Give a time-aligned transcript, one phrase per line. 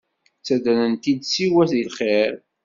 [0.39, 2.33] Ttaddren-t-id siwa di lxir.